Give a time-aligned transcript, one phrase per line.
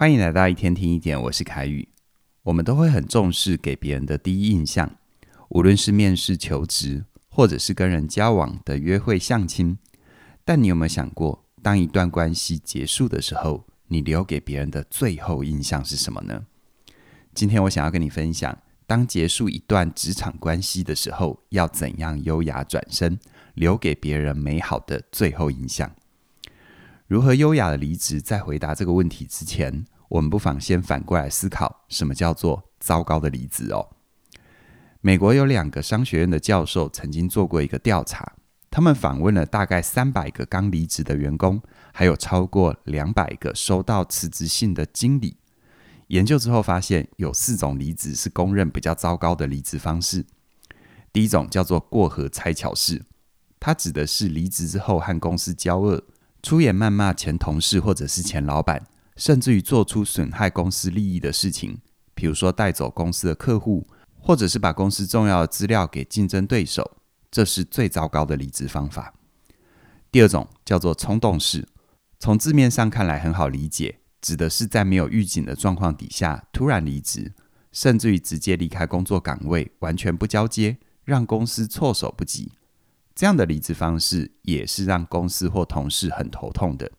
[0.00, 1.86] 欢迎来到一天听一点，我是凯宇。
[2.44, 4.96] 我们都会很重视给别人的第一印象，
[5.50, 9.76] 无论是面试求职，或者是跟人交往的约会相亲。
[10.42, 16.46] 但你有没有想过，当一段关系结束的时候，你留给别人的最后印象是什么呢？
[17.34, 23.18] 今天我想要跟你分享，当结束一段职场关系的时候，要怎样优雅转身，
[23.52, 25.94] 留给别人美好的最后印象。
[27.10, 28.20] 如何优雅的离职？
[28.20, 33.88] 在回答这个问题之前，我们不妨先反过来思考，什么叫做糟糕的离职哦？
[35.00, 38.34] 美国有两个商学院的教授曾经做过一个调查，
[38.70, 41.60] 他们访问了大概三百个刚离职的员工，
[41.92, 45.36] 还有超过两百个收到辞职信的经理。
[46.06, 50.24] 研究之后发现，有四种离职是公认比较糟糕的离职方式。
[51.12, 53.04] 第一种叫做过河拆桥式，
[53.58, 56.04] 它指的是离职之后和公司交恶。
[56.42, 58.86] 出言谩骂前同事或者是前老板，
[59.16, 61.78] 甚至于做出损害公司利益的事情，
[62.14, 63.86] 比如说带走公司的客户，
[64.18, 66.96] 或者是把公司重要的资料给竞争对手，
[67.30, 69.14] 这是最糟糕的离职方法。
[70.10, 71.68] 第二种叫做冲动式，
[72.18, 77.32] 从字面上看来很好理解，指的是在没有预警的状况底下突然离职，
[77.70, 82.50] 甚至于直接离开工作岗位，完全不交接，让公司措手不及。
[83.20, 86.90] 这样的离职方式也是让公司或同事很头痛的。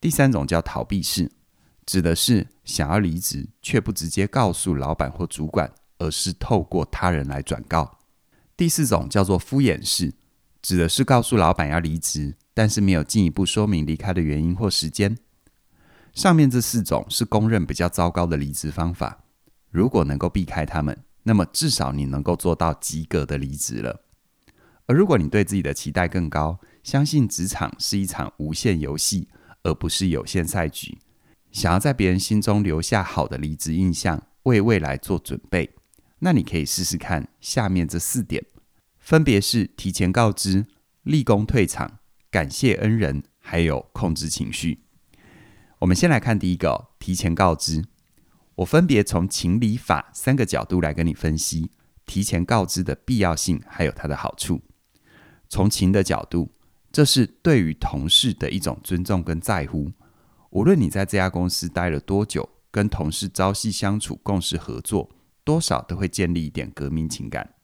[0.00, 1.30] 第三种叫逃避式，
[1.86, 7.98] 指的是想要离职却不直接告诉老板或主管，而是透过他人来转告。
[8.56, 10.14] 第四种叫做敷衍式，
[10.60, 15.16] 指的是告诉老板要离职，但是没有进一步说明离开的原因或时间。
[16.12, 19.22] 上面这四种是公认比较糟糕的离职方法。
[19.70, 24.00] 如果能够避开他们，那么至少你能够做到及格的离职了。
[24.90, 29.28] 而如果你对自己的期待更高，相信职场是一场无限游戏，
[29.62, 30.98] 而不是有限赛局，
[31.52, 35.70] 想要在别人心中留下好的离职印象，为未来做准备，
[36.18, 38.44] 那你可以试试看下面这四点，
[38.98, 40.66] 分别是提前告知、
[41.04, 44.80] 立功退场、感谢恩人，还有控制情绪。
[45.78, 47.84] 我们先来看第一个，提前告知。
[48.56, 51.70] 我分别从情理法三个角度来跟你分析
[52.04, 54.60] 提前告知的必要性，还有它的好处。
[55.50, 56.48] 从情的角度，
[56.92, 59.90] 这是对于同事的一种尊重跟在乎。
[60.50, 65.10] 无论你在这家公司待了多久，跟同事朝夕相处、共事合作，
[65.42, 67.54] 多少都会建立一点革命情感。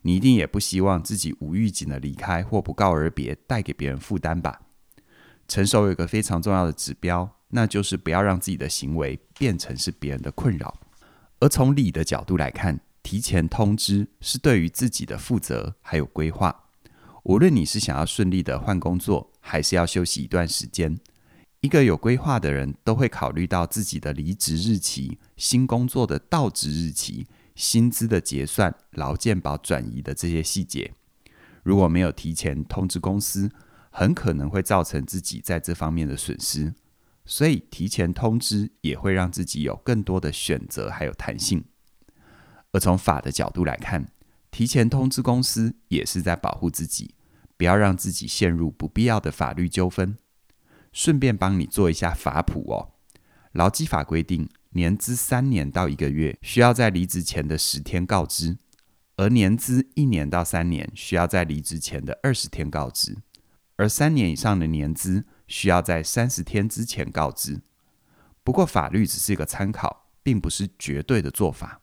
[0.00, 4.62] 你一定也不希望自己无预警的离开或不告而别，带给别人负担吧？
[5.46, 10.74] 成熟有一个非常重要的指标，那就是不要让自己的行为变成是别人的困扰。
[11.40, 16.65] 而从理的角度来看，提前通知是对于自己的负责还有规划。
[17.26, 20.96] 无论你是想要顺利的换工作，还是要休息一段时间，
[21.60, 27.26] 一个有规划的人都会考虑到自己的离职日期、新工作的到职日期、
[27.56, 30.94] 薪资的结算、劳健保转移的这些细节。
[31.64, 33.50] 如果没有提前通知公司，
[33.90, 36.74] 很可能会造成自己在这方面的损失。
[37.24, 41.64] 所以提前通知也会让自己有更多的选择还有弹性。
[42.70, 44.12] 而从法的角度来看，
[44.52, 47.15] 提前通知公司也是在保护自己，
[47.56, 50.16] 不要让自己陷入不必要的法律纠纷。
[50.92, 52.94] 顺便帮你做一下法普哦。
[53.52, 58.58] 劳基法规定，年资三年到一个月需要在离职前的十天告知，
[59.16, 63.16] 而年资一年到三年需要在离职前的二十天告知，
[63.76, 67.60] 而三年以上的年资需要在三十天之前告知。
[68.44, 71.80] 不过法律只是一个参考，并不是绝对的做法。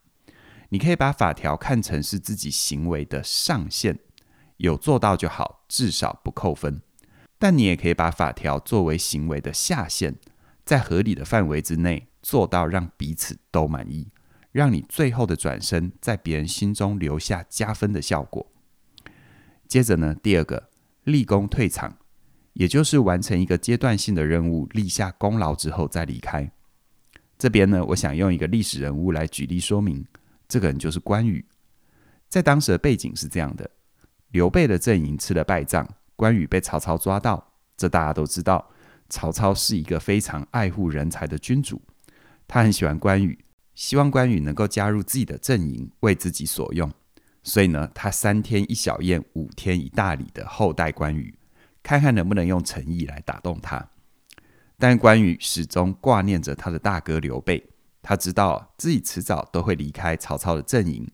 [0.70, 4.00] 你可以把法条看成是自己行为的上限，
[4.64, 6.82] 有做到就好，至少不扣分。
[7.38, 10.16] 但你也可以把法条作为行为的下限，
[10.64, 14.08] 在合理的范围之内做到让彼此都满意，
[14.54, 18.50] 让你最后的转身在别人心中留下加分的效果。
[19.68, 20.70] 接着呢，第二个，
[21.04, 21.98] 立功退场，
[22.54, 26.50] 也就是完成一个阶段性的任务，立下功劳之后再离开。
[27.38, 30.06] 这边呢，我想用一个历史人物来举例说明。
[30.48, 31.44] 这个人就是关羽，
[32.30, 33.70] 在当时的背景是这样的：
[34.34, 37.54] 刘备的阵营吃了败仗，关羽被曹操抓到。
[37.78, 38.68] 这大家都知道，
[39.08, 41.80] 曹操是一个非常爱护人才的君主，
[42.48, 43.46] 他很喜欢关羽，
[43.76, 46.92] 希望关羽能够加入自己的阵营，为自己所用。
[47.44, 51.38] 所以呢，他三天一小宴，五天一大礼的厚待关羽，
[51.84, 53.88] 看看能不能用诚意来打动他。
[54.80, 57.70] 但关羽始终挂念着他的大哥刘备。
[58.02, 61.08] 他知道自己迟早都会离开曹操的阵营，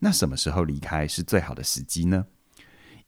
[0.00, 2.26] 那什么时候离开是最好的时机呢？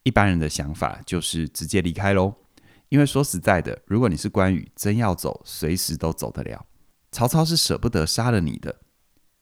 [0.09, 2.33] 一般人的想法就是直接离开喽，
[2.89, 6.65] 因为说实在的，如果你是关羽，真要走，随时都走得了。
[7.11, 8.71] 曹操是舍不得杀了你的；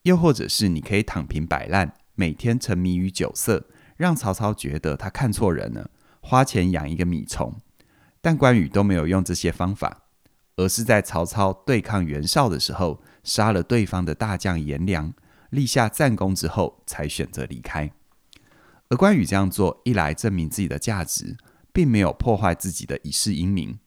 [0.02, 7.56] 又或者是你可以躺平摆烂，每天沉迷于酒色，让曹操觉得他看错人了，花钱养一个米虫。
[8.20, 10.02] 但关羽都没有用这些方法，
[10.58, 15.14] 而是在曹操对抗袁绍的时候，杀了对方的大将颜良，
[15.52, 17.90] 立下战功之后，才选择离开。
[18.90, 21.36] 而关羽这样做，一来证明自己的价值，
[21.74, 23.80] 并没有破坏自己的一世英名；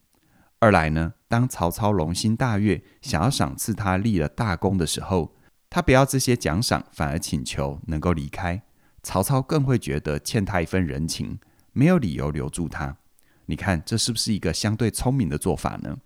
[0.58, 5.34] 二来呢，当曹操龙心大悦，想要赏赐他立了大功的时候，
[5.70, 8.62] 他不要这些奖赏，反而请求能够离开。
[9.02, 11.38] 曹操更会觉得欠他一份人情，
[11.72, 12.98] 没有理由留住他。
[13.46, 15.96] 你看，这是不是一个相对聪明的做法呢？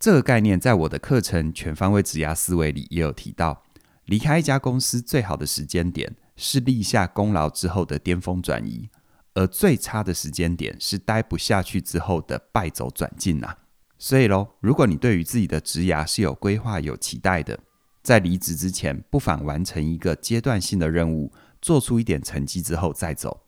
[0.00, 3.62] 这个概念在我的课程《全方位职涯思维》里也有提到。
[4.06, 8.88] 离开一家公司最好的时间点是立下功劳之后的巅峰转移，
[9.34, 13.58] 而最差的时间点是待不下去之后的败走转进啊。
[13.98, 17.60] 所以喽，如果你对于自己的职涯是有规划、有期待的，
[18.02, 23.42] 在离职之前，不妨完成一个阶段性的任务，做出一点成绩之后再走。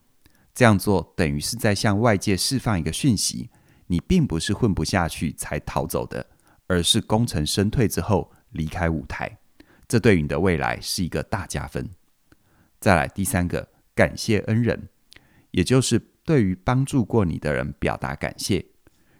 [0.54, 3.48] 这样做等于是在向外界释放一个讯息：
[3.86, 6.26] 你并不是混不下去才逃走的，
[6.66, 9.38] 而是功成身退之后离开舞台。
[9.88, 11.88] 这对于你的未来是一个大加分。
[12.82, 14.88] 再来第三个，感谢恩人，
[15.52, 18.66] 也就是对于帮助过你的人表达感谢。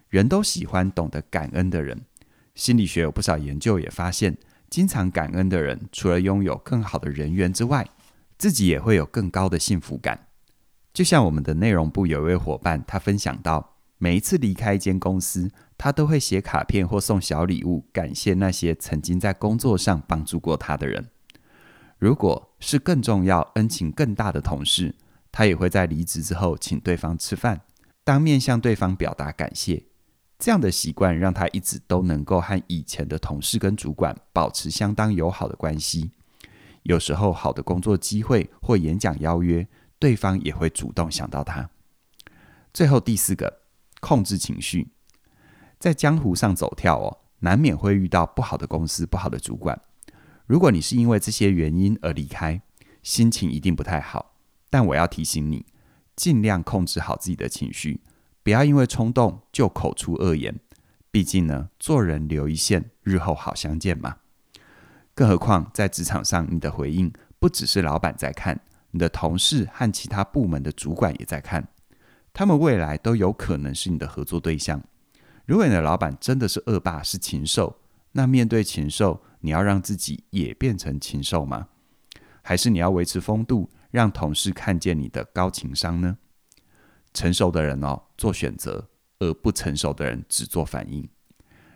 [0.09, 2.01] 人都喜欢懂得感恩的人。
[2.55, 4.35] 心理学有不少研究也发现，
[4.69, 7.87] 经常感恩的人，除了拥有更好的人缘之外，
[8.37, 10.27] 自己也会有更高的幸福感。
[10.93, 21.07] 就像我们的内容部有一位伙伴，他分享到，每一次离开一间公司，他都会写卡片或送小礼物，感谢那些曾经在工作上帮助过他的人。
[22.03, 24.93] 如果是更重要、恩情更大的同事，
[25.31, 27.61] 他也会在离职之后请对方吃饭，
[28.03, 29.85] 当面向对方表达感谢。
[30.37, 36.11] 这样的习惯让他一直都能够和以前的同事跟主管保持相当友好的关系。
[36.81, 39.65] 有时候，好的工作机会或演讲邀约，
[39.97, 41.69] 对方也会主动想到他。
[42.73, 43.61] 最后第四个。
[44.01, 44.89] 控制情绪，
[45.79, 49.81] 在江湖上走跳哦，难免会遇到不好的公司、不好的主管。
[50.45, 52.61] 如果你是因为这些原因而离开，
[53.01, 54.35] 心情一定不太好。
[54.69, 55.65] 但我要提醒你，
[56.15, 58.01] 尽量控制好自己的情绪，
[58.43, 60.59] 不要因为冲动就口出恶言。
[61.11, 64.17] 毕竟呢，做人留一线，日后好相见嘛。
[65.13, 68.59] 更何况在职场上，你的回应不只是老板在看，
[68.91, 71.67] 你的同事和其他部门的主管也在看。
[72.33, 74.81] 他们未来都有可能是你的合作对象。
[75.45, 77.77] 如果你的老板真的是恶霸，是禽兽，
[78.13, 81.67] 那面对禽兽，你要让自己也变成禽兽吗？
[82.41, 86.17] 还是你要维持风度，让同事看见你的高情商呢？
[87.13, 88.89] 成熟的人哦，做选择，
[89.19, 91.07] 而不成熟的人只做反应。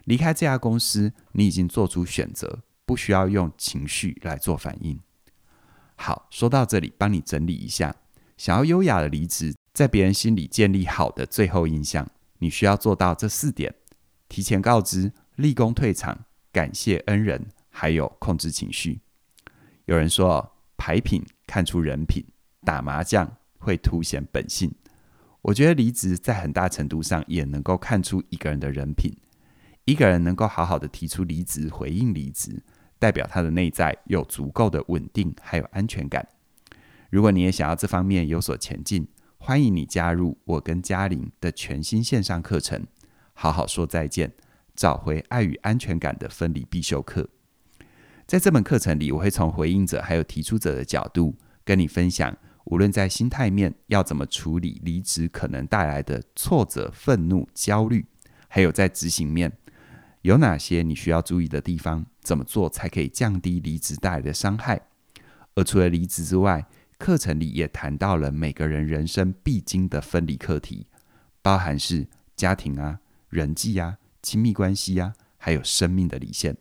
[0.05, 4.99] 离开这家公司，你已经做出选择，不需要用情绪来做反应。
[5.95, 7.95] 好，说到这里，帮你整理一下，
[8.37, 9.55] 想要优雅的离职。
[9.73, 13.75] 在别人心里建立好的最后印象，你需要做到这四点：
[14.27, 16.25] 提前告知、立功退场、
[16.57, 18.99] 感谢恩人，还有控制情绪。
[19.85, 22.25] 有人说，牌品看出人品，
[22.65, 24.73] 打麻将会凸显本性。
[25.43, 29.15] 我觉得离职在很大程度上也能够看出一个人的人品。
[29.85, 32.63] 一个人能够好好的提出离职、回应离职，
[32.97, 36.27] 代表他的内在有足够的稳定还有安全感。
[37.11, 42.87] 如果你也想要这方面有所前进，欢迎你加入我跟嘉玲的全新线上课程，
[43.33, 44.33] 好好说再见，
[44.77, 47.27] 找回爱与安全感的分离必修课。
[48.27, 58.05] 在这门课程里，我会从回应者还有提出者的角度，跟你分享，无论在心态面要怎么处理离职可能带来的挫折、愤怒、焦虑，
[58.47, 59.51] 还有在执行面
[60.21, 64.79] 有哪些你需要注意的地方，怎么做才可以降低离职带来的伤害。
[65.55, 66.67] 而除了离职之外，
[66.99, 70.85] 课程里也谈到了每个人人生必经的分离课题，
[71.41, 72.05] 包含是
[72.35, 76.57] 家庭啊、人际啊、亲密关系啊，还有生命的离线。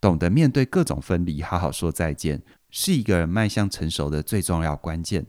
[0.00, 5.26] 懂得面对各种分离，好好说再见，是一个人迈向成熟的最重要关键。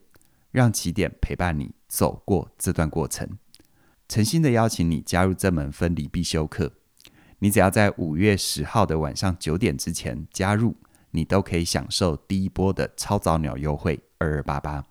[0.49, 3.37] 让起点陪伴你走过这段过程。
[4.07, 6.71] 诚心的邀请你加入这门分离必修课。
[7.39, 10.77] 你只要在五月十号的晚上九点之前加入，
[11.11, 13.99] 你都可以享受第一波的超早鸟优惠。
[14.19, 14.85] 二二八八，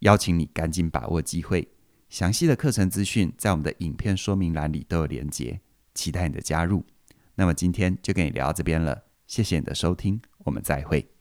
[0.00, 1.68] 邀请你赶紧把握机会。
[2.08, 5.60] 详细的课程资讯在我们的影片说明栏里都有连结，
[5.98, 6.86] 期待你的加入。
[7.34, 11.17] 那么今天就跟你聊到这边了，谢谢你的收听，我们再会。